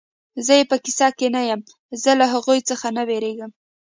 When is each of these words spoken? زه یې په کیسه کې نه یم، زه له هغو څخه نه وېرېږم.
زه 0.45 0.53
یې 0.59 0.63
په 0.71 0.77
کیسه 0.83 1.07
کې 1.17 1.27
نه 1.35 1.41
یم، 1.49 1.61
زه 2.03 2.11
له 2.19 2.25
هغو 2.33 2.55
څخه 2.69 2.87
نه 2.97 3.03
وېرېږم. 3.07 3.51